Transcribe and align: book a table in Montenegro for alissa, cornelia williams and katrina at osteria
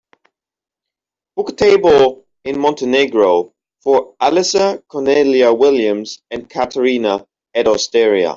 book 1.35 1.49
a 1.49 1.53
table 1.53 2.25
in 2.45 2.59
Montenegro 2.59 3.51
for 3.83 4.13
alissa, 4.21 4.81
cornelia 4.87 5.51
williams 5.53 6.21
and 6.31 6.47
katrina 6.49 7.23
at 7.55 7.67
osteria 7.67 8.29